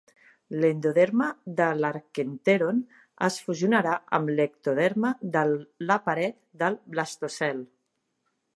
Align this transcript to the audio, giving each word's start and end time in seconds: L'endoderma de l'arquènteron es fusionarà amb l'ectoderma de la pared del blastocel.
L'endoderma 0.61 1.27
de 1.59 1.65
l'arquènteron 1.81 2.79
es 3.27 3.37
fusionarà 3.49 3.93
amb 4.19 4.33
l'ectoderma 4.39 5.13
de 5.39 5.47
la 5.91 5.99
pared 6.09 6.39
del 6.63 6.79
blastocel. 6.97 7.61